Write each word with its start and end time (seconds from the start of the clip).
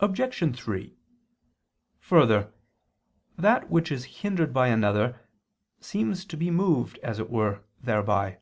Obj. 0.00 0.58
3: 0.58 0.96
Further, 2.00 2.52
that 3.38 3.70
which 3.70 3.92
is 3.92 4.04
hindered 4.18 4.52
by 4.52 4.66
another, 4.66 5.20
seems 5.78 6.24
to 6.24 6.36
be 6.36 6.50
moved, 6.50 6.98
as 7.04 7.20
it 7.20 7.30
were, 7.30 7.62
thereby. 7.80 8.38